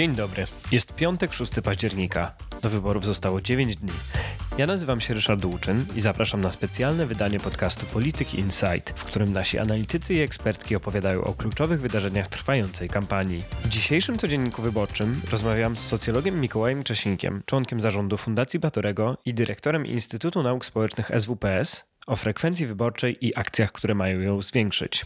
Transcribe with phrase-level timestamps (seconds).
[0.00, 0.46] Dzień dobry.
[0.72, 2.34] Jest piątek, 6 października.
[2.62, 3.92] Do wyborów zostało 9 dni.
[4.58, 9.32] Ja nazywam się Ryszard Dłuczyn i zapraszam na specjalne wydanie podcastu Polityki Insight, w którym
[9.32, 13.44] nasi analitycy i ekspertki opowiadają o kluczowych wydarzeniach trwającej kampanii.
[13.64, 19.86] W dzisiejszym codzienniku wyborczym rozmawiam z socjologiem Mikołajem Czesinkiem, członkiem zarządu Fundacji Batorego i dyrektorem
[19.86, 25.04] Instytutu Nauk Społecznych SWPS o frekwencji wyborczej i akcjach, które mają ją zwiększyć.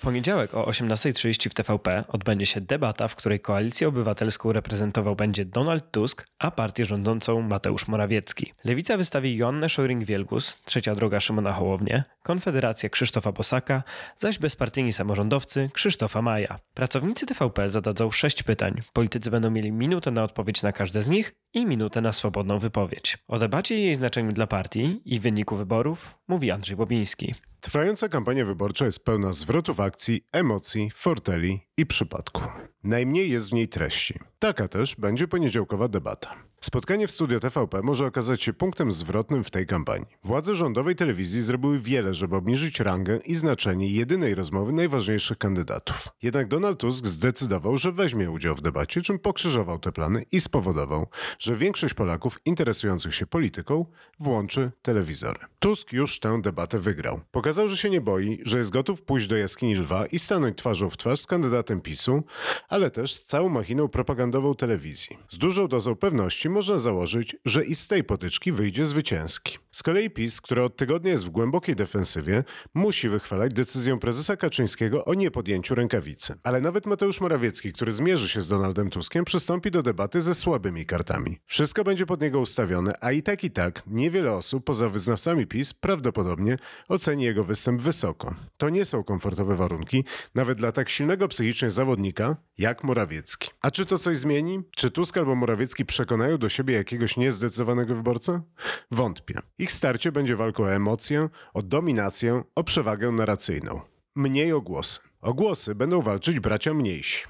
[0.00, 5.44] W poniedziałek o 18.30 w TVP odbędzie się debata, w której koalicję obywatelską reprezentował będzie
[5.44, 8.52] Donald Tusk, a partię rządzącą Mateusz Morawiecki.
[8.64, 13.82] Lewica wystawi Joannę Szojring-Wielgus, Trzecia Droga Szymona Hołownię, Konfederacja Krzysztofa Bosaka,
[14.16, 16.58] zaś bezpartyjni samorządowcy Krzysztofa Maja.
[16.74, 18.80] Pracownicy TVP zadadzą sześć pytań.
[18.92, 23.18] Politycy będą mieli minutę na odpowiedź na każde z nich i minutę na swobodną wypowiedź.
[23.28, 27.34] O debacie i jej znaczeniu dla partii i wyniku wyborów mówi Andrzej Bobiński.
[27.60, 32.42] Trwająca kampania wyborcza jest pełna zwrotów akcji, emocji, forteli i przypadku.
[32.84, 34.14] Najmniej jest w niej treści.
[34.38, 36.49] Taka też będzie poniedziałkowa debata.
[36.62, 40.06] Spotkanie w studio TVP może okazać się punktem zwrotnym w tej kampanii.
[40.24, 46.08] Władze rządowej telewizji zrobiły wiele, żeby obniżyć rangę i znaczenie jedynej rozmowy najważniejszych kandydatów.
[46.22, 51.06] Jednak Donald Tusk zdecydował, że weźmie udział w debacie, czym pokrzyżował te plany i spowodował,
[51.38, 53.86] że większość Polaków interesujących się polityką
[54.18, 55.38] włączy telewizory.
[55.58, 57.20] Tusk już tę debatę wygrał.
[57.30, 60.90] Pokazał, że się nie boi, że jest gotów pójść do jaskini lwa i stanąć twarzą
[60.90, 62.22] w twarz z kandydatem PiSu,
[62.68, 65.18] ale też z całą machiną propagandową telewizji.
[65.30, 69.58] Z dużą dozą pewności można założyć, że i z tej potyczki wyjdzie zwycięski.
[69.70, 72.44] Z kolei PiS, który od tygodnia jest w głębokiej defensywie,
[72.74, 76.34] musi wychwalać decyzję prezesa Kaczyńskiego o niepodjęciu rękawicy.
[76.42, 80.86] Ale nawet Mateusz Morawiecki, który zmierzy się z Donaldem Tuskiem, przystąpi do debaty ze słabymi
[80.86, 81.38] kartami.
[81.46, 85.74] Wszystko będzie pod niego ustawione, a i tak i tak niewiele osób poza wyznawcami PiS
[85.74, 86.56] prawdopodobnie
[86.88, 88.34] oceni jego występ wysoko.
[88.56, 90.04] To nie są komfortowe warunki,
[90.34, 93.50] nawet dla tak silnego psychicznie zawodnika jak Morawiecki.
[93.62, 94.60] A czy to coś zmieni?
[94.76, 98.42] Czy Tusk albo Morawiecki przekonają do siebie jakiegoś niezdecydowanego wyborcę?
[98.90, 99.38] Wątpię.
[99.58, 103.80] Ich starcie będzie walką o emocję, o dominację, o przewagę narracyjną.
[104.14, 105.00] Mniej o głosy.
[105.20, 107.24] O głosy będą walczyć bracia mniejsi.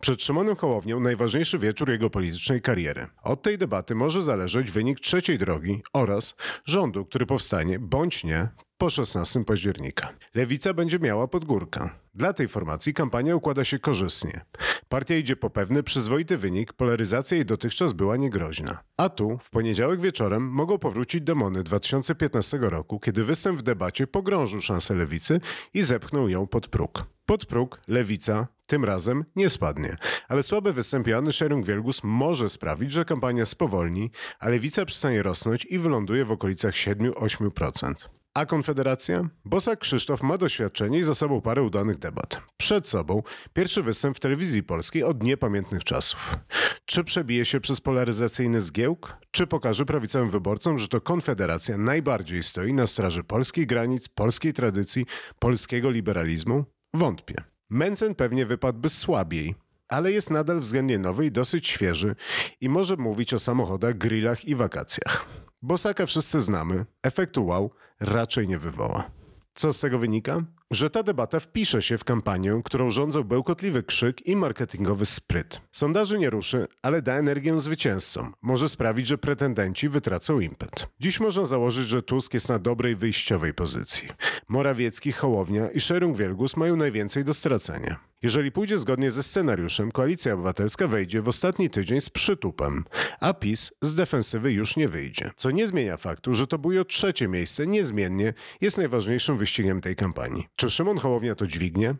[0.00, 3.06] Przed Szymonem Hołownią najważniejszy wieczór jego politycznej kariery.
[3.22, 6.34] Od tej debaty może zależeć wynik trzeciej drogi oraz
[6.64, 10.12] rządu, który powstanie, bądź nie, po 16 października.
[10.34, 11.90] Lewica będzie miała podgórkę.
[12.14, 14.40] Dla tej formacji kampania układa się korzystnie.
[14.88, 18.78] Partia idzie po pewny, przyzwoity wynik, polaryzacja jej dotychczas była niegroźna.
[18.96, 24.60] A tu, w poniedziałek wieczorem, mogą powrócić demony 2015 roku, kiedy występ w debacie pogrążył
[24.60, 25.40] szansę lewicy
[25.74, 27.04] i zepchnął ją pod próg.
[27.30, 29.96] Pod próg lewica tym razem nie spadnie,
[30.28, 35.78] ale słaby występ Joanny Szerung-Wielgus może sprawić, że kampania spowolni, a lewica przestanie rosnąć i
[35.78, 37.94] wyląduje w okolicach 7-8%.
[38.34, 39.28] A Konfederacja?
[39.44, 42.40] Bosak Krzysztof ma doświadczenie i za sobą parę udanych debat.
[42.56, 46.36] Przed sobą pierwszy występ w telewizji polskiej od niepamiętnych czasów.
[46.84, 49.16] Czy przebije się przez polaryzacyjny zgiełk?
[49.30, 55.06] Czy pokaże prawicowym wyborcom, że to Konfederacja najbardziej stoi na straży polskich granic, polskiej tradycji,
[55.38, 56.64] polskiego liberalizmu?
[56.94, 57.34] Wątpię.
[57.70, 59.54] Mencen pewnie wypadłby słabiej,
[59.88, 62.16] ale jest nadal względnie nowy i dosyć świeży
[62.60, 65.26] i może mówić o samochodach, grillach i wakacjach.
[65.62, 69.10] Bosaka wszyscy znamy, efektu wow raczej nie wywoła.
[69.54, 70.44] Co z tego wynika?
[70.72, 75.60] Że ta debata wpisze się w kampanię, którą rządzą bełkotliwy krzyk i marketingowy spryt.
[75.72, 78.34] Sondaży nie ruszy, ale da energię zwycięzcom.
[78.42, 80.86] Może sprawić, że pretendenci wytracą impet.
[81.00, 84.08] Dziś można założyć, że Tusk jest na dobrej wyjściowej pozycji.
[84.48, 88.10] Morawiecki, Hołownia i Szerung-Wielgus mają najwięcej do stracenia.
[88.22, 92.84] Jeżeli pójdzie zgodnie ze scenariuszem, Koalicja Obywatelska wejdzie w ostatni tydzień z przytupem,
[93.20, 95.30] a PiS z defensywy już nie wyjdzie.
[95.36, 100.48] Co nie zmienia faktu, że to bujo trzecie miejsce niezmiennie jest najważniejszym wyścigiem tej kampanii.
[100.60, 101.94] Czy Szymon Hołownia to dźwignie?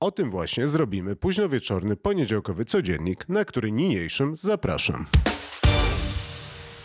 [0.00, 5.06] O tym właśnie zrobimy późnowieczorny, poniedziałkowy codziennik, na który niniejszym zapraszam.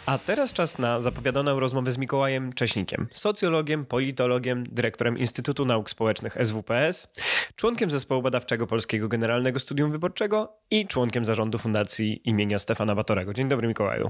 [0.05, 6.37] A teraz czas na zapowiadaną rozmowę z Mikołajem Cześnikiem, socjologiem, politologiem, dyrektorem Instytutu Nauk Społecznych
[6.43, 7.07] SWPS,
[7.55, 13.33] członkiem zespołu badawczego Polskiego Generalnego Studium Wyborczego i członkiem zarządu Fundacji imienia Stefana Batorego.
[13.33, 14.09] Dzień dobry Mikołaju.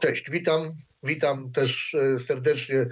[0.00, 0.72] Cześć, witam.
[1.02, 2.86] Witam też e, serdecznie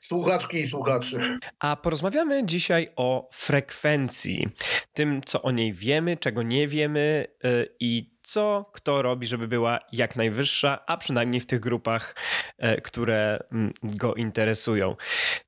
[0.00, 1.38] słuchaczki i słuchaczy.
[1.58, 4.48] A porozmawiamy dzisiaj o frekwencji,
[4.92, 9.78] tym co o niej wiemy, czego nie wiemy e, i co kto robi, żeby była
[9.92, 12.14] jak najwyższa, a przynajmniej w tych grupach,
[12.58, 14.96] e, które mm, go interesują.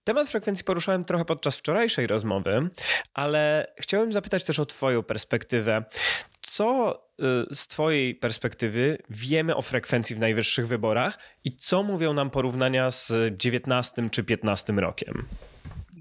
[0.05, 2.69] Temat frekwencji poruszałem trochę podczas wczorajszej rozmowy,
[3.15, 5.85] ale chciałem zapytać też o Twoją perspektywę.
[6.41, 7.01] Co
[7.51, 12.91] y, z Twojej perspektywy wiemy o frekwencji w najwyższych wyborach i co mówią nam porównania
[12.91, 15.27] z 19 czy 15 rokiem?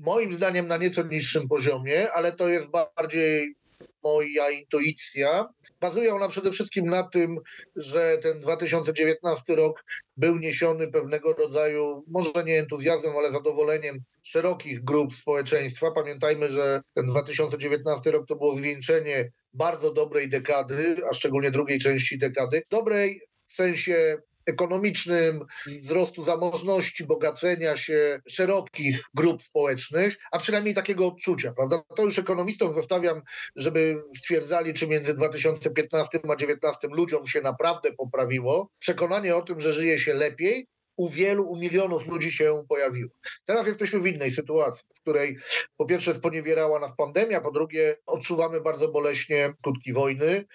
[0.06, 3.56] moim zdaniem na nieco niższym poziomie, ale to jest bardziej
[4.04, 5.46] moja intuicja.
[5.82, 7.38] Bazuje ona przede wszystkim na tym,
[7.76, 9.84] że ten 2019 rok
[10.18, 15.92] był niesiony pewnego rodzaju, może nie entuzjazmem, ale zadowoleniem szerokich grup społeczeństwa.
[15.92, 22.18] Pamiętajmy, że ten 2019 rok to było zwieńczenie bardzo dobrej dekady, a szczególnie drugiej części
[22.18, 22.62] dekady.
[22.70, 31.54] Dobrej w sensie ekonomicznym, wzrostu zamożności, bogacenia się szerokich grup społecznych, a przynajmniej takiego odczucia,
[31.54, 31.84] prawda?
[31.96, 33.22] To już ekonomistom zostawiam,
[33.56, 38.70] żeby stwierdzali, czy między 2015 a 2019 ludziom się naprawdę poprawiło.
[38.80, 43.12] Przekonanie o tym, że żyje się lepiej, u wielu, u milionów ludzi się pojawiło.
[43.46, 45.38] Teraz jesteśmy w innej sytuacji, w której
[45.78, 50.46] po pierwsze sponiewierała nas pandemia, po drugie odczuwamy bardzo boleśnie skutki wojny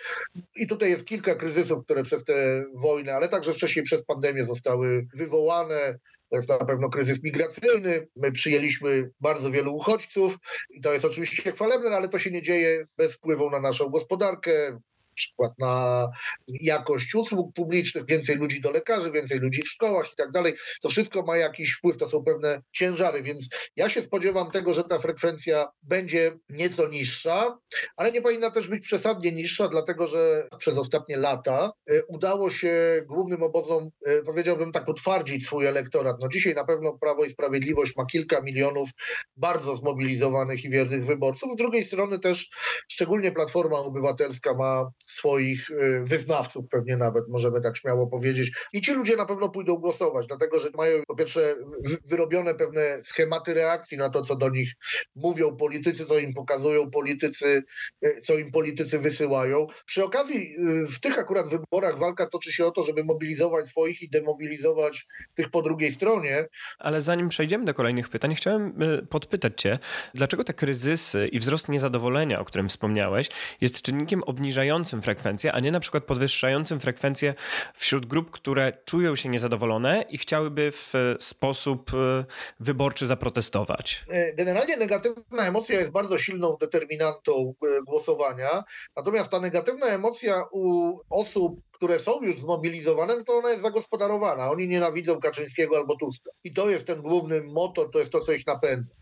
[0.56, 5.06] i tutaj jest kilka kryzysów, które przez tę wojnę, ale także wcześniej przez pandemię zostały
[5.14, 5.98] wywołane.
[6.30, 8.08] To jest na pewno kryzys migracyjny.
[8.16, 10.36] My przyjęliśmy bardzo wielu uchodźców
[10.70, 14.78] i to jest oczywiście chwalebne, ale to się nie dzieje bez wpływu na naszą gospodarkę,
[15.18, 16.06] przykład na
[16.48, 20.54] jakość usług publicznych, więcej ludzi do lekarzy, więcej ludzi w szkołach i tak dalej.
[20.82, 24.84] To wszystko ma jakiś wpływ, to są pewne ciężary, więc ja się spodziewam tego, że
[24.84, 27.58] ta frekwencja będzie nieco niższa,
[27.96, 33.02] ale nie powinna też być przesadnie niższa, dlatego że przez ostatnie lata y, udało się
[33.06, 36.16] głównym obozom, y, powiedziałbym tak, utwardzić swój elektorat.
[36.20, 38.88] No dzisiaj na pewno Prawo i Sprawiedliwość ma kilka milionów
[39.36, 41.52] bardzo zmobilizowanych i wiernych wyborców.
[41.52, 42.50] Z drugiej strony też
[42.88, 48.52] szczególnie Platforma Obywatelska ma swoich y, wyznawców, pewnie nawet możemy tak śmiało powiedzieć.
[48.72, 51.56] I ci ludzie na pewno pójdą głosować, dlatego że mają po pierwsze
[52.04, 54.72] wyrobione pewne schematy reakcji na to, co do nich
[55.16, 57.62] mówią politycy, co im pokazują politycy,
[58.04, 59.66] y, co im politycy wysyłają.
[59.86, 64.02] Przy okazji y, w tych akurat wyborach walka toczy się o to, żeby mobilizować swoich
[64.02, 66.46] i demobilizować tych po drugiej stronie.
[66.78, 68.78] Ale zanim przejdziemy do kolejnych pytań, chciałem
[69.10, 69.78] podpytać Cię,
[70.14, 73.28] dlaczego te kryzysy i wzrost niezadowolenia, o którym wspomniałeś,
[73.60, 77.34] jest czynnikiem obniżającym frekwencję, a nie na przykład podwyższającym frekwencję
[77.74, 82.24] wśród grup, które czują się niezadowolone i chciałyby w sposób e,
[82.60, 84.04] wyborczy zaprotestować?
[84.08, 88.64] E, generalnie negatywna emocja jest bardzo silną determinantą e, głosowania,
[88.96, 94.50] natomiast ta negatywna emocja u osób, które są już zmobilizowane, to ona jest zagospodarowana.
[94.50, 96.30] Oni nienawidzą Kaczyńskiego albo Tuska.
[96.44, 98.94] I to jest ten główny motor, to jest to, co ich napędza.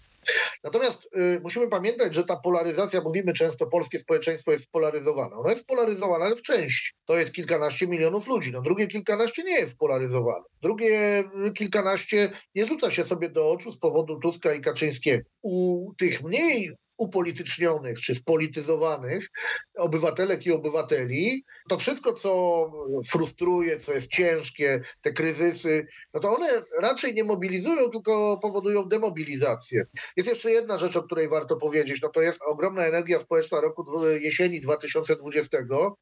[0.64, 5.37] Natomiast y, musimy pamiętać, że ta polaryzacja, mówimy często, polskie społeczeństwo jest spolaryzowane.
[5.37, 6.93] Ono jest spolaryzowane, ale w części.
[7.05, 8.52] To jest kilkanaście milionów ludzi.
[8.52, 10.44] No drugie kilkanaście nie jest spolaryzowane.
[10.62, 15.25] Drugie y, kilkanaście nie rzuca się sobie do oczu z powodu Tuska i Kaczyńskiego.
[15.43, 19.28] U tych mniej upolitycznionych czy spolityzowanych
[19.76, 22.70] obywatelek i obywateli, to wszystko, co
[23.08, 26.48] frustruje, co jest ciężkie, te kryzysy, no to one
[26.81, 29.87] raczej nie mobilizują, tylko powodują demobilizację.
[30.16, 34.06] Jest jeszcze jedna rzecz, o której warto powiedzieć, no to jest ogromna energia społeczna roku
[34.20, 35.58] jesieni 2020.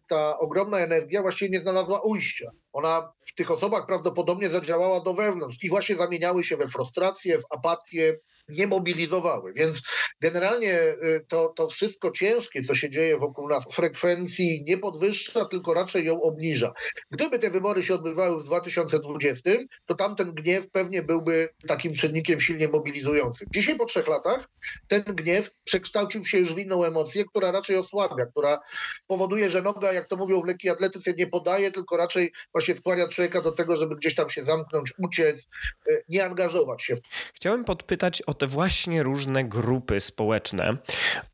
[0.09, 2.51] Ta ogromna energia właściwie nie znalazła ujścia.
[2.73, 7.45] Ona w tych osobach prawdopodobnie zadziałała do wewnątrz i właśnie zamieniały się we frustrację, w
[7.51, 8.19] apatię,
[8.49, 9.53] nie mobilizowały.
[9.53, 9.83] Więc
[10.21, 15.75] generalnie y, to, to wszystko ciężkie, co się dzieje wokół nas, frekwencji nie podwyższa, tylko
[15.75, 16.73] raczej ją obniża.
[17.11, 19.51] Gdyby te wybory się odbywały w 2020,
[19.87, 23.49] to tamten gniew pewnie byłby takim czynnikiem silnie mobilizującym.
[23.55, 24.49] Dzisiaj po trzech latach
[24.89, 28.61] ten gniew przekształcił się już w inną emocję, która raczej osłabia, która
[29.07, 33.09] powoduje, że noga, jak to mówią w lekkiej atletyce, nie podaje, tylko raczej właśnie skłania
[33.09, 35.49] człowieka do tego, żeby gdzieś tam się zamknąć, uciec,
[35.89, 36.97] y, nie angażować się.
[37.35, 40.73] Chciałem podpytać o te właśnie różne grupy społeczne,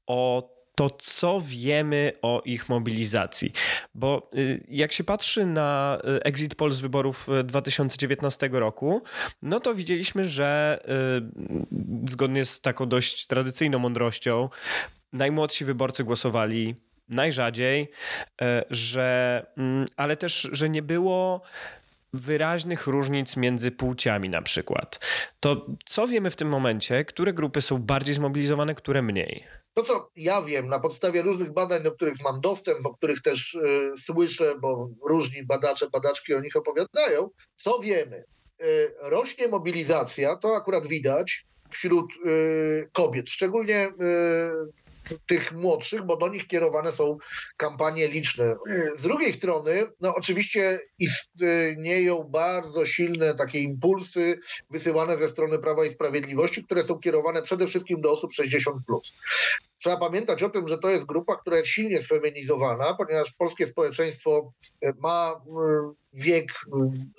[0.06, 3.52] o to, co wiemy o ich mobilizacji.
[3.94, 9.02] Bo y, jak się patrzy na y, exit poll z wyborów 2019 y, roku,
[9.42, 10.80] no to widzieliśmy, że
[12.08, 14.48] zgodnie z taką dość tradycyjną mądrością,
[15.12, 16.74] najmłodsi wyborcy głosowali
[17.08, 17.90] najrzadziej,
[18.70, 21.42] że, mm, ale też, że nie było
[22.12, 24.98] wyraźnych różnic między płciami na przykład.
[25.40, 29.44] To co wiemy w tym momencie, które grupy są bardziej zmobilizowane, które mniej?
[29.74, 33.54] To, co ja wiem na podstawie różnych badań, do których mam dostęp, o których też
[33.54, 38.24] y, słyszę, bo różni badacze, badaczki o nich opowiadają, co wiemy?
[38.62, 43.88] Y, rośnie mobilizacja, to akurat widać wśród y, kobiet, szczególnie
[45.26, 47.18] tych młodszych, bo do nich kierowane są
[47.56, 48.56] kampanie liczne.
[48.96, 54.40] Z drugiej strony, no oczywiście istnieją bardzo silne takie impulsy
[54.70, 58.78] wysyłane ze strony Prawa i Sprawiedliwości, które są kierowane przede wszystkim do osób 60+.
[58.86, 59.14] Plus.
[59.80, 64.52] Trzeba pamiętać o tym, że to jest grupa, która jest silnie sfeminizowana, ponieważ polskie społeczeństwo
[64.82, 65.40] e, ma
[66.12, 66.52] wiek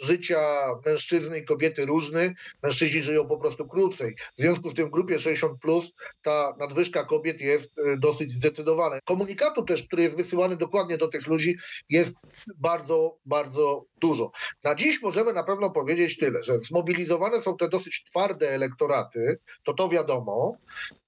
[0.04, 0.40] życia
[0.86, 2.36] mężczyzny i kobiety różny.
[2.64, 4.16] Mężczyźni żyją po prostu krócej.
[4.16, 5.92] W związku z tym w grupie 60 plus
[6.24, 9.00] ta nadwyżka kobiet jest e, dosyć zdecydowana.
[9.06, 11.58] Komunikatu też, który jest wysyłany dokładnie do tych ludzi,
[11.90, 12.16] jest
[12.58, 14.32] bardzo, bardzo dużo.
[14.64, 19.74] Na dziś możemy na pewno powiedzieć tyle, że zmobilizowane są te dosyć twarde elektoraty, to
[19.74, 20.58] to wiadomo.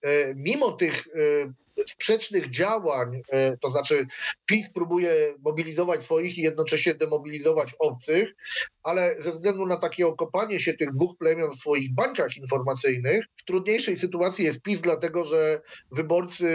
[0.02, 1.43] E, mimo tych e,
[1.88, 4.08] sprzecznych działań, e, to znaczy
[4.46, 8.36] PiS próbuje mobilizować swoich i jednocześnie demobilizować obcych,
[8.84, 13.44] ale ze względu na takie okopanie się tych dwóch plemion w swoich bańkach informacyjnych, w
[13.46, 16.48] trudniejszej sytuacji jest PiS, dlatego że wyborcy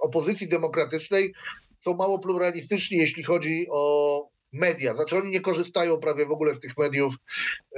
[0.00, 1.34] opozycji demokratycznej
[1.80, 4.94] są mało pluralistyczni, jeśli chodzi o media.
[4.94, 7.14] Znaczy oni nie korzystają prawie w ogóle z tych mediów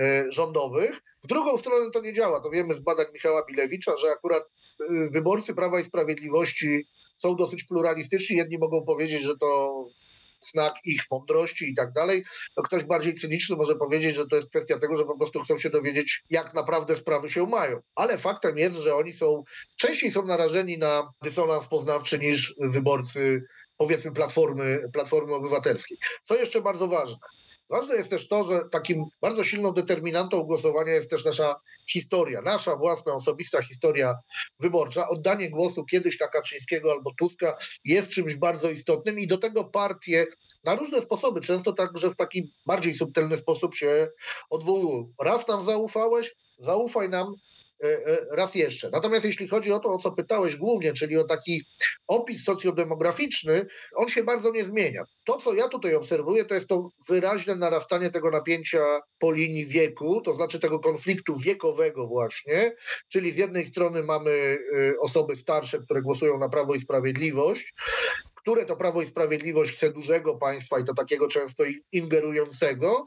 [0.00, 1.00] e, rządowych.
[1.24, 2.40] W drugą stronę to nie działa.
[2.40, 4.42] To wiemy z badań Michała Bilewicza, że akurat
[5.10, 6.86] wyborcy Prawa i Sprawiedliwości
[7.18, 8.36] są dosyć pluralistyczni.
[8.36, 9.84] Jedni mogą powiedzieć, że to
[10.40, 12.24] znak ich mądrości i tak dalej.
[12.56, 15.58] No ktoś bardziej cyniczny może powiedzieć, że to jest kwestia tego, że po prostu chcą
[15.58, 17.80] się dowiedzieć, jak naprawdę sprawy się mają.
[17.94, 19.44] Ale faktem jest, że oni są,
[19.76, 23.42] częściej są narażeni na dysonans poznawczy niż wyborcy
[23.76, 25.98] powiedzmy Platformy, Platformy Obywatelskiej.
[26.24, 27.18] Co jeszcze bardzo ważne?
[27.70, 31.60] Ważne jest też to, że takim bardzo silną determinantą głosowania jest też nasza
[31.90, 34.14] historia, nasza własna, osobista historia
[34.60, 35.08] wyborcza.
[35.08, 40.26] Oddanie głosu kiedyś na Kaczyńskiego albo Tuska jest czymś bardzo istotnym i do tego partie
[40.64, 44.08] na różne sposoby, często także w taki bardziej subtelny sposób się
[44.50, 45.12] odwołują.
[45.22, 47.34] Raz nam zaufałeś, zaufaj nam
[48.32, 48.90] raz jeszcze.
[48.90, 51.62] Natomiast jeśli chodzi o to, o co pytałeś głównie, czyli o taki
[52.06, 55.04] opis socjodemograficzny, on się bardzo nie zmienia.
[55.24, 60.20] To, co ja tutaj obserwuję, to jest to wyraźne narastanie tego napięcia po linii wieku,
[60.20, 62.74] to znaczy tego konfliktu wiekowego właśnie,
[63.08, 67.74] czyli z jednej strony mamy e, osoby starsze, które głosują na Prawo i Sprawiedliwość,
[68.48, 73.06] które to Prawo i Sprawiedliwość chce dużego państwa i to takiego często ingerującego.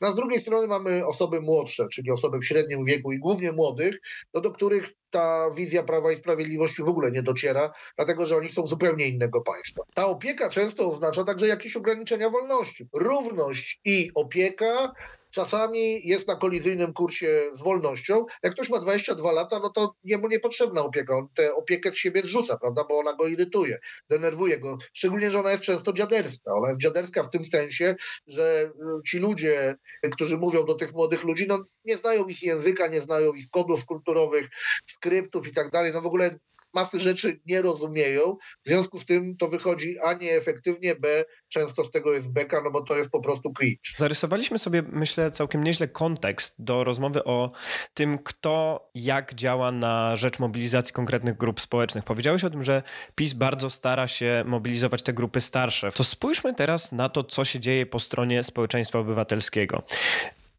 [0.00, 3.52] No a z drugiej strony mamy osoby młodsze, czyli osoby w średnim wieku i głównie
[3.52, 4.00] młodych,
[4.34, 8.52] no do których ta wizja Prawa i Sprawiedliwości w ogóle nie dociera, dlatego że oni
[8.52, 9.82] są zupełnie innego państwa.
[9.94, 12.88] Ta opieka często oznacza także jakieś ograniczenia wolności.
[12.92, 14.92] Równość i opieka
[15.32, 18.26] czasami jest na kolizyjnym kursie z wolnością.
[18.42, 21.16] Jak ktoś ma 22 lata, no to jemu niepotrzebna opieka.
[21.16, 23.78] On tę opiekę z siebie rzuca, prawda, bo ona go irytuje,
[24.10, 24.78] denerwuje go.
[24.92, 26.54] Szczególnie, że ona jest często dziaderska.
[26.54, 27.96] Ona jest dziaderska w tym sensie,
[28.26, 29.76] że y, ci ludzie,
[30.12, 33.86] którzy mówią do tych młodych ludzi, no nie znają ich języka, nie znają ich kodów
[33.86, 34.48] kulturowych,
[34.86, 35.92] skryptów i tak dalej.
[35.92, 36.38] No w ogóle
[36.74, 38.36] masy rzeczy nie rozumieją.
[38.64, 42.70] W związku z tym to wychodzi A nieefektywnie, B często z tego jest beka, no
[42.70, 43.90] bo to jest po prostu cringe.
[43.98, 47.50] Zarysowaliśmy sobie, myślę, całkiem nieźle kontekst do rozmowy o
[47.94, 52.04] tym, kto jak działa na rzecz mobilizacji konkretnych grup społecznych.
[52.04, 52.82] Powiedziałeś o tym, że
[53.14, 55.92] PiS bardzo stara się mobilizować te grupy starsze.
[55.92, 59.82] To spójrzmy teraz na to, co się dzieje po stronie społeczeństwa obywatelskiego.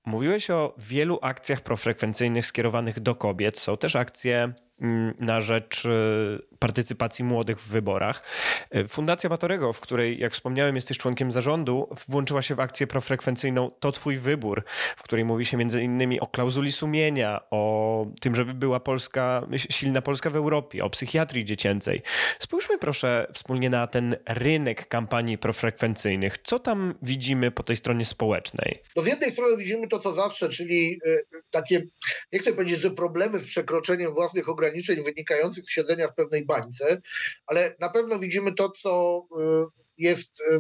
[0.06, 3.60] Mówiłeś o wielu akcjach profrekwencyjnych skierowanych do kobiet.
[3.60, 4.54] Są też akcje
[5.20, 8.24] na rzecz y, partycypacji młodych w wyborach.
[8.72, 13.72] E, Fundacja Batorego, w której, jak wspomniałem, jesteś członkiem zarządu, włączyła się w akcję profrekwencyjną
[13.80, 14.64] To Twój Wybór,
[14.98, 20.02] w której mówi się między innymi o klauzuli sumienia, o tym, żeby była Polska, silna
[20.02, 22.02] Polska w Europie, o psychiatrii dziecięcej.
[22.40, 26.38] Spójrzmy proszę wspólnie na ten rynek kampanii profrekwencyjnych.
[26.44, 28.80] Co tam widzimy po tej stronie społecznej?
[28.96, 31.82] No z jednej strony widzimy to, co zawsze, czyli e, takie,
[32.34, 34.73] nie chcę powiedzieć, że problemy z przekroczeniem własnych ograniczeń
[35.04, 37.02] wynikających z siedzenia w pewnej bańce,
[37.48, 39.24] ale na pewno widzimy to, co
[39.80, 40.60] y, jest y,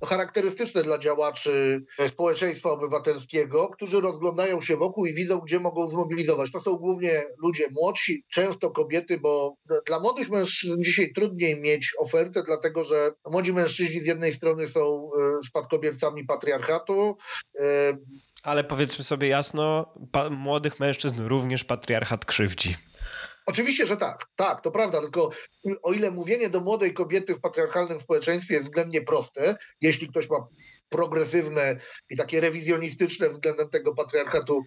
[0.00, 6.52] no, charakterystyczne dla działaczy społeczeństwa obywatelskiego, którzy rozglądają się wokół i widzą, gdzie mogą zmobilizować.
[6.52, 9.54] To są głównie ludzie młodsi, często kobiety, bo
[9.86, 15.10] dla młodych mężczyzn dzisiaj trudniej mieć ofertę, dlatego że młodzi mężczyźni z jednej strony są
[15.42, 17.16] y, spadkobiercami patriarchatu,
[18.42, 19.94] ale powiedzmy sobie jasno,
[20.30, 22.76] młodych mężczyzn również patriarchat krzywdzi.
[23.46, 24.24] Oczywiście, że tak.
[24.36, 25.30] Tak, to prawda, tylko
[25.82, 30.46] o ile mówienie do młodej kobiety w patriarchalnym społeczeństwie jest względnie proste, jeśli ktoś ma
[30.88, 34.64] progresywne i takie rewizjonistyczne względem tego patriarchatu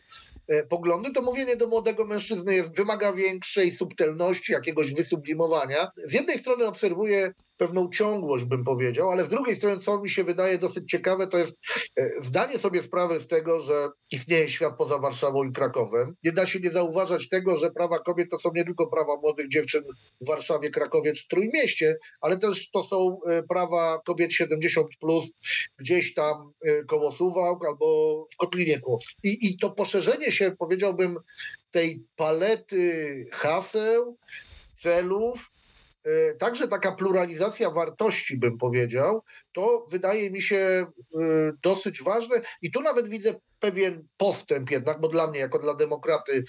[0.48, 5.91] e, poglądy, to mówienie do młodego mężczyzny jest, wymaga większej subtelności, jakiegoś wysublimowania.
[5.95, 10.23] Z jednej strony obserwuję pewną ciągłość, bym powiedział, ale z drugiej strony, co mi się
[10.23, 11.57] wydaje dosyć ciekawe, to jest
[11.99, 16.15] e, zdanie sobie sprawy z tego, że istnieje świat poza Warszawą i Krakowem.
[16.23, 19.49] Nie da się nie zauważać tego, że prawa kobiet to są nie tylko prawa młodych
[19.49, 19.83] dziewczyn
[20.21, 25.31] w Warszawie, Krakowie czy Trójmieście, ale też to są e, prawa kobiet 70+, plus,
[25.77, 28.81] gdzieś tam e, koło Suwałk albo w Kotlinie.
[29.23, 31.17] I, I to poszerzenie się, powiedziałbym,
[31.71, 34.17] tej palety haseł,
[34.75, 35.51] celów,
[36.39, 40.85] także taka pluralizacja wartości, bym powiedział, to wydaje mi się
[41.63, 42.41] dosyć ważne.
[42.61, 46.43] I tu nawet widzę pewien postęp jednak, bo dla mnie, jako dla demokraty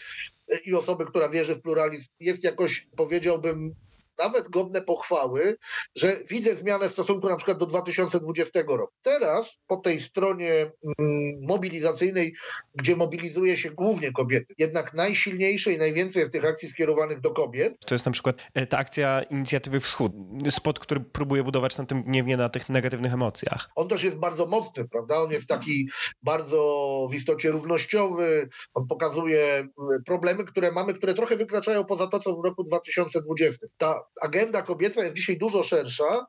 [0.64, 3.74] i osoby, która wierzy w pluralizm, jest jakoś, powiedziałbym,
[4.22, 5.56] nawet godne pochwały,
[5.96, 8.92] że widzę zmianę w stosunku na przykład do 2020 roku.
[9.02, 10.52] Teraz po tej stronie
[10.98, 12.34] mm, mobilizacyjnej,
[12.74, 17.74] gdzie mobilizuje się głównie kobiety, jednak najsilniejsze i najwięcej jest tych akcji skierowanych do kobiet.
[17.86, 20.12] To jest na przykład e, ta akcja inicjatywy Wschód,
[20.50, 23.70] spot, który próbuje budować na tym gniewie, na tych negatywnych emocjach.
[23.74, 25.16] On też jest bardzo mocny, prawda?
[25.16, 25.88] On jest taki
[26.22, 29.70] bardzo w istocie równościowy, on pokazuje mm,
[30.06, 33.66] problemy, które mamy, które trochę wykraczają poza to, co w roku 2020.
[33.76, 36.26] Ta agenda kobieca jest dzisiaj dużo szersza.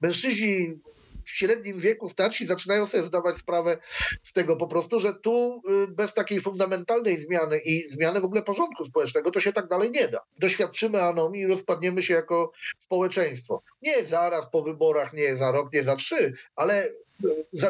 [0.00, 0.80] Mężczyźni
[1.24, 3.78] w średnim wieku starsi zaczynają sobie zdawać sprawę
[4.22, 8.42] z tego po prostu, że tu y, bez takiej fundamentalnej zmiany i zmiany w ogóle
[8.42, 10.20] porządku społecznego to się tak dalej nie da.
[10.38, 13.62] Doświadczymy anomii i rozpadniemy się jako społeczeństwo.
[13.82, 16.92] Nie zaraz po wyborach, nie za rok, nie za trzy, ale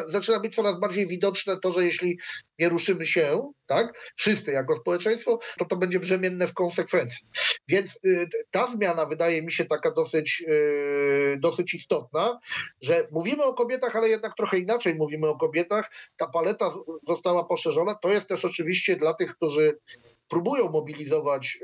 [0.07, 2.19] zaczyna być coraz bardziej widoczne to, że jeśli
[2.59, 7.27] nie ruszymy się, tak, wszyscy jako społeczeństwo, to to będzie brzemienne w konsekwencji.
[7.67, 12.39] Więc y, ta zmiana wydaje mi się taka dosyć, y, dosyć istotna,
[12.81, 15.91] że mówimy o kobietach, ale jednak trochę inaczej mówimy o kobietach.
[16.17, 16.71] Ta paleta
[17.03, 17.95] została poszerzona.
[17.95, 19.77] To jest też oczywiście dla tych, którzy
[20.27, 21.57] próbują mobilizować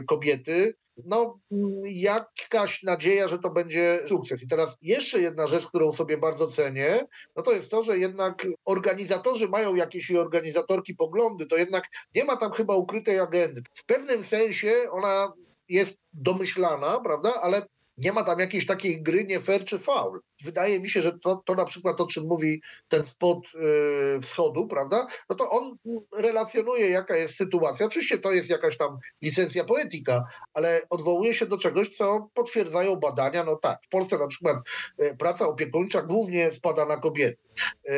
[0.00, 1.38] y, kobiety, no,
[1.84, 4.42] jakaś nadzieja, że to będzie sukces.
[4.42, 8.46] I teraz jeszcze jedna rzecz, którą sobie bardzo cenię, no to jest to, że jednak
[8.64, 13.62] organizatorzy mają jakieś i organizatorki poglądy, to jednak nie ma tam chyba ukrytej agendy.
[13.74, 15.32] W pewnym sensie ona
[15.68, 17.66] jest domyślana, prawda, ale
[17.98, 20.20] nie ma tam jakiejś takiej gry nie fair czy faul.
[20.44, 24.66] Wydaje mi się, że to, to na przykład o czym mówi ten spot yy, wschodu,
[24.66, 25.06] prawda?
[25.30, 25.76] No to on
[26.14, 27.86] relacjonuje, jaka jest sytuacja.
[27.86, 33.44] Oczywiście to jest jakaś tam licencja poetyka, ale odwołuje się do czegoś, co potwierdzają badania.
[33.44, 34.56] No tak, w Polsce na przykład
[34.98, 37.38] yy, praca opiekuńcza głównie spada na kobiety.
[37.84, 37.92] Yy,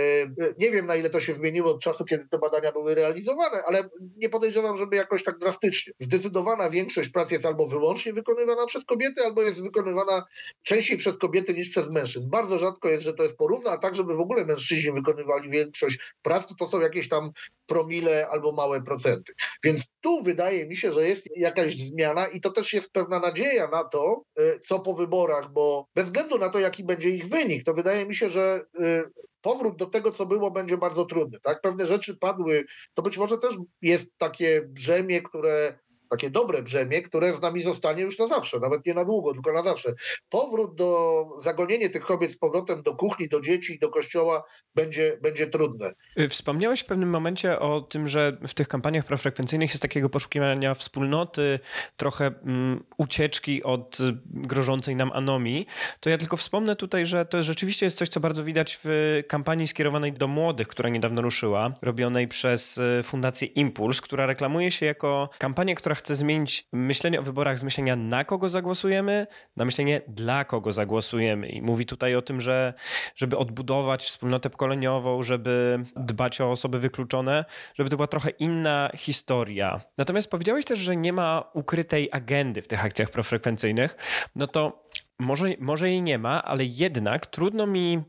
[0.59, 3.89] nie wiem, na ile to się zmieniło od czasu, kiedy te badania były realizowane, ale
[4.17, 5.93] nie podejrzewam, żeby jakoś tak drastycznie.
[6.01, 10.27] Zdecydowana większość pracy jest albo wyłącznie wykonywana przez kobiety, albo jest wykonywana
[10.63, 13.95] częściej przez kobiety niż przez mężczyzn bardzo rzadko jest, że to jest porówno, a tak,
[13.95, 17.31] żeby w ogóle mężczyźni wykonywali większość prac, to, to są jakieś tam
[17.67, 19.33] promile albo małe procenty.
[19.65, 23.69] Więc tu wydaje mi się, że jest jakaś zmiana i to też jest pewna nadzieja
[23.69, 27.65] na to, y, co po wyborach, bo bez względu na to, jaki będzie ich wynik,
[27.65, 29.05] to wydaje mi się, że y,
[29.41, 31.41] powrót do tego, co było, będzie bardzo trudny.
[31.41, 31.61] Tak?
[31.61, 32.65] Pewne rzeczy padły,
[32.95, 35.79] to być może też jest takie brzemię, które
[36.11, 39.53] takie dobre brzemię, które z nami zostanie już na zawsze, nawet nie na długo, tylko
[39.53, 39.95] na zawsze.
[40.29, 44.45] Powrót do, zagonienie tych kobiet z powrotem do kuchni, do dzieci, do kościoła
[44.75, 45.95] będzie, będzie trudne.
[46.19, 50.75] Y, wspomniałeś w pewnym momencie o tym, że w tych kampaniach profrekwencyjnych jest takiego poszukiwania
[50.75, 51.59] wspólnoty,
[51.97, 55.67] trochę um, ucieczki od grożącej nam anomii.
[56.01, 59.69] To ja tylko wspomnę tutaj, że to rzeczywiście jest coś, co bardzo widać w kampanii
[59.69, 65.29] skierowanej do młodych, która niedawno ruszyła, robionej przez y, Fundację Impuls, która reklamuje się jako
[65.39, 70.45] kampania, która chce zmienić myślenie o wyborach z myślenia na kogo zagłosujemy, na myślenie dla
[70.45, 71.49] kogo zagłosujemy.
[71.49, 72.75] I mówi tutaj o tym, że
[73.17, 79.81] żeby odbudować wspólnotę pokoleniową, żeby dbać o osoby wykluczone, żeby to była trochę inna historia.
[79.99, 83.97] Natomiast powiedziałeś też, że nie ma ukrytej agendy w tych akcjach profrekwencyjnych.
[84.37, 88.03] No to może, może jej nie ma, ale jednak trudno mi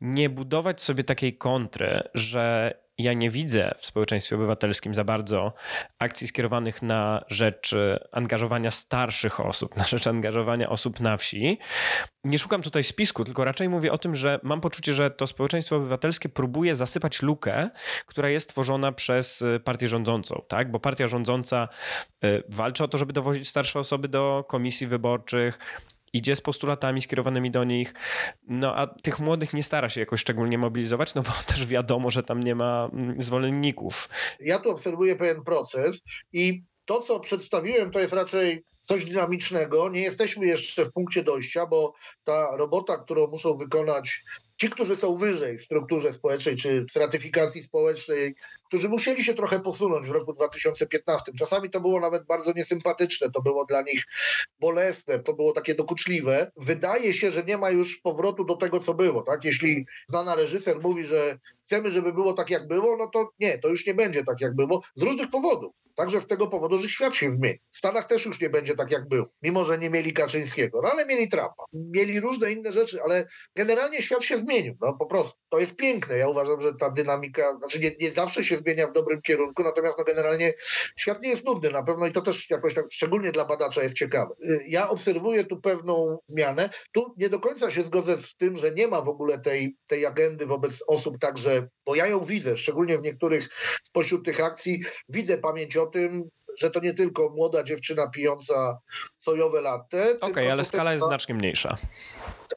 [0.00, 5.52] nie budować sobie takiej kontry, że ja nie widzę w społeczeństwie obywatelskim za bardzo
[5.98, 7.74] akcji skierowanych na rzecz
[8.12, 11.58] angażowania starszych osób, na rzecz angażowania osób na wsi.
[12.24, 15.76] Nie szukam tutaj spisku, tylko raczej mówię o tym, że mam poczucie, że to społeczeństwo
[15.76, 17.70] obywatelskie próbuje zasypać lukę,
[18.06, 20.70] która jest tworzona przez partię rządzącą, tak?
[20.70, 21.68] Bo partia rządząca
[22.24, 25.58] y, walczy o to, żeby dowozić starsze osoby do komisji wyborczych,
[26.12, 27.94] idzie z postulatami skierowanymi do nich,
[28.48, 32.22] no a tych młodych nie stara się jakoś szczególnie mobilizować, no bo też wiadomo, że
[32.22, 34.08] tam nie ma mm, zwolenników.
[34.40, 39.88] Ja tu obserwuję pewien proces i to, co przedstawiłem, to jest raczej coś dynamicznego.
[39.88, 41.94] Nie jesteśmy jeszcze w punkcie dojścia, bo
[42.24, 44.22] ta robota, którą muszą wykonać
[44.56, 48.34] ci, którzy są wyżej w strukturze społecznej czy w stratyfikacji społecznej,
[48.72, 51.32] którzy musieli się trochę posunąć w roku 2015.
[51.38, 54.04] Czasami to było nawet bardzo niesympatyczne, to było dla nich
[54.60, 56.52] bolesne, to było takie dokuczliwe.
[56.56, 59.22] Wydaje się, że nie ma już powrotu do tego, co było.
[59.22, 59.44] Tak?
[59.44, 63.68] Jeśli znana reżyser mówi, że chcemy, żeby było tak, jak było, no to nie, to
[63.68, 65.72] już nie będzie tak, jak było, z różnych powodów.
[65.94, 67.58] Także z tego powodu, że świat się zmieni.
[67.70, 69.26] W Stanach też już nie będzie tak jak był.
[69.42, 71.64] Mimo, że nie mieli Kaczyńskiego, no ale mieli Trumpa.
[71.72, 75.40] Mieli różne inne rzeczy, ale generalnie świat się zmienił, no po prostu.
[75.48, 76.18] To jest piękne.
[76.18, 79.98] Ja uważam, że ta dynamika, znaczy nie, nie zawsze się zmienia w dobrym kierunku, natomiast
[79.98, 80.54] no generalnie
[80.96, 83.94] świat nie jest nudny na pewno i to też jakoś tak, szczególnie dla badacza jest
[83.94, 84.34] ciekawe.
[84.66, 86.70] Ja obserwuję tu pewną zmianę.
[86.92, 90.06] Tu nie do końca się zgodzę z tym, że nie ma w ogóle tej, tej
[90.06, 93.48] agendy wobec osób także, bo ja ją widzę, szczególnie w niektórych
[93.84, 96.28] spośród tych akcji, widzę pamięć o tym,
[96.60, 98.78] że to nie tylko młoda dziewczyna pijąca
[99.20, 100.10] sojowe latte.
[100.10, 101.78] Okej, okay, ale skala jest znacznie mniejsza.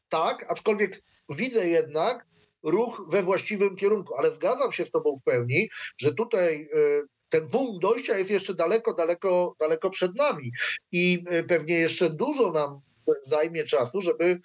[0.10, 2.26] Tak, aczkolwiek widzę jednak
[2.66, 7.50] ruch we właściwym kierunku, ale zgadzam się z tobą w pełni, że tutaj y, ten
[7.50, 10.52] punkt dojścia jest jeszcze daleko, daleko, daleko przed nami.
[10.92, 12.82] I y, pewnie jeszcze dużo nam
[13.24, 14.40] zajmie czasu, żeby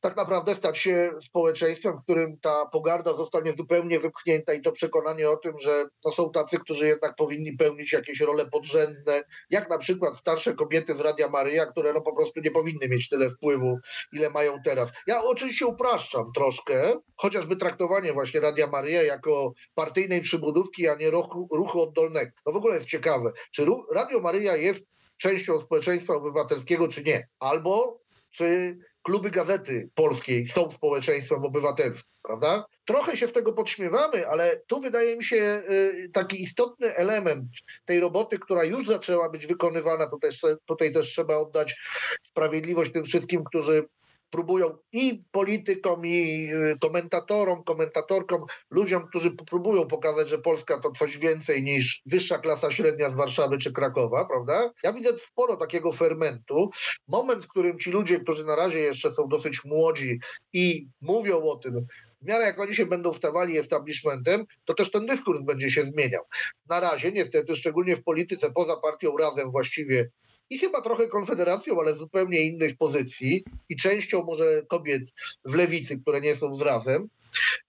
[0.00, 5.30] tak naprawdę stać się społeczeństwem, w którym ta pogarda zostanie zupełnie wypchnięta i to przekonanie
[5.30, 9.78] o tym, że no są tacy, którzy jednak powinni pełnić jakieś role podrzędne, jak na
[9.78, 13.78] przykład starsze kobiety z Radia Maryja, które no po prostu nie powinny mieć tyle wpływu,
[14.12, 14.90] ile mają teraz.
[15.06, 21.48] Ja oczywiście upraszczam troszkę, chociażby traktowanie właśnie Radia Maryja jako partyjnej przybudówki, a nie ruchu,
[21.52, 22.30] ruchu oddolnego.
[22.46, 27.28] No w ogóle jest ciekawe, czy Radio Maryja jest częścią społeczeństwa obywatelskiego, czy nie.
[27.38, 28.00] Albo
[28.30, 32.64] czy kluby gazety polskiej są społeczeństwem obywatelskim, prawda?
[32.84, 37.44] Trochę się z tego podśmiewamy, ale tu wydaje mi się y, taki istotny element
[37.84, 40.30] tej roboty, która już zaczęła być wykonywana, tutaj,
[40.66, 41.80] tutaj też trzeba oddać
[42.22, 43.84] sprawiedliwość tym wszystkim, którzy
[44.30, 51.18] próbują i politykom, i y, komentatorom, komentatorkom, ludziom, którzy próbują pokazać, że Polska to coś
[51.18, 54.72] więcej niż wyższa klasa średnia z Warszawy czy Krakowa, prawda?
[54.82, 56.70] Ja widzę sporo takiego fermentu.
[57.08, 60.20] Moment, w którym ci ludzie, którzy na razie jeszcze są dosyć młodzi
[60.52, 61.86] i mówią o tym,
[62.22, 66.22] w miarę jak oni się będą wstawali establishmentem, to też ten dyskurs będzie się zmieniał.
[66.68, 70.10] Na razie, niestety, szczególnie w polityce poza partią razem właściwie
[70.50, 75.02] i chyba trochę Konfederacją, ale zupełnie innych pozycji i częścią może kobiet
[75.44, 77.08] w lewicy, które nie są z razem,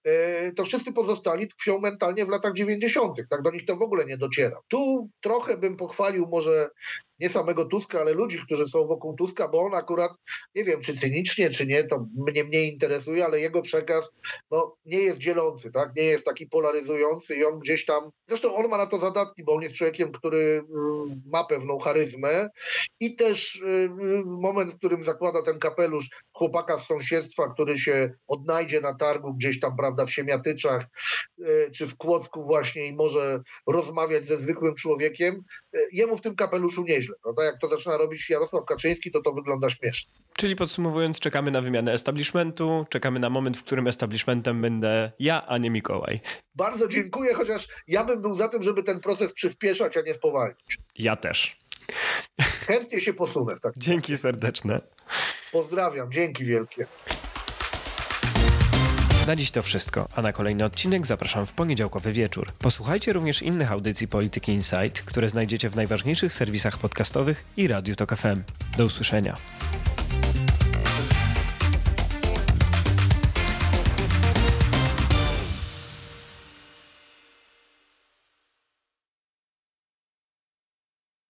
[0.03, 3.17] e, to wszyscy pozostali tkwią mentalnie w latach 90.
[3.29, 4.59] Tak do nich to w ogóle nie dociera.
[4.67, 6.69] Tu trochę bym pochwalił może
[7.19, 10.11] nie samego Tuska, ale ludzi, którzy są wokół Tuska, bo on akurat,
[10.55, 14.11] nie wiem, czy cynicznie, czy nie, to mnie mniej interesuje, ale jego przekaz
[14.51, 15.95] no, nie jest dzielący, tak?
[15.95, 19.53] nie jest taki polaryzujący i on gdzieś tam, zresztą on ma na to zadatki, bo
[19.53, 22.49] on jest człowiekiem, który mm, ma pewną charyzmę
[22.99, 23.89] i też y,
[24.25, 29.59] moment, w którym zakłada ten kapelusz chłopaka z sąsiedztwa, który się odnajdzie na targu gdzieś
[29.59, 30.85] tam, prawda, w Siemiatyczach,
[31.39, 35.43] y, czy w Kłodzku właśnie i może rozmawiać ze zwykłym człowiekiem,
[35.75, 37.15] y, jemu w tym kapeluszu nieźle nieźle.
[37.23, 37.43] Prawda?
[37.43, 40.13] Jak to zaczyna robić Jarosław Kaczyński, to to wygląda śmiesznie.
[40.37, 45.57] Czyli podsumowując, czekamy na wymianę establishmentu, czekamy na moment, w którym establishmentem będę ja, a
[45.57, 46.17] nie Mikołaj.
[46.55, 50.77] Bardzo dziękuję, chociaż ja bym był za tym, żeby ten proces przyspieszać, a nie spowalnić.
[50.95, 51.57] Ja też.
[52.41, 53.53] Chętnie się posunę.
[53.61, 53.73] Tak.
[53.77, 54.81] Dzięki serdeczne.
[55.51, 56.85] Pozdrawiam, dzięki wielkie.
[59.27, 62.51] Na dziś to wszystko, a na kolejny odcinek zapraszam w poniedziałkowy wieczór.
[62.59, 68.15] Posłuchajcie również innych audycji Polityki Insight, które znajdziecie w najważniejszych serwisach podcastowych i Radiu Tok
[68.15, 68.41] FM.
[68.77, 69.37] Do usłyszenia.